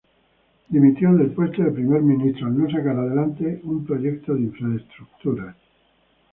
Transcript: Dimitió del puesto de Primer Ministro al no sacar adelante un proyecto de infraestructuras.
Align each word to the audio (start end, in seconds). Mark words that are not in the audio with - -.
Dimitió 0.75 1.13
del 1.13 1.29
puesto 1.29 1.61
de 1.61 1.69
Primer 1.69 2.01
Ministro 2.01 2.47
al 2.47 2.57
no 2.57 2.67
sacar 2.71 2.97
adelante 2.97 3.61
un 3.65 3.85
proyecto 3.85 4.33
de 4.33 4.41
infraestructuras. 4.41 5.55